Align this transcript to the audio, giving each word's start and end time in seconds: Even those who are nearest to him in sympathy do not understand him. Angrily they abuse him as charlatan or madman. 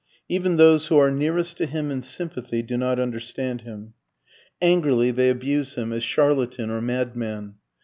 Even 0.27 0.57
those 0.57 0.87
who 0.87 0.97
are 0.97 1.11
nearest 1.11 1.57
to 1.57 1.67
him 1.67 1.91
in 1.91 2.01
sympathy 2.01 2.63
do 2.63 2.75
not 2.75 2.99
understand 2.99 3.61
him. 3.61 3.93
Angrily 4.59 5.11
they 5.11 5.29
abuse 5.29 5.75
him 5.75 5.93
as 5.93 6.01
charlatan 6.03 6.71
or 6.71 6.81
madman. 6.81 7.57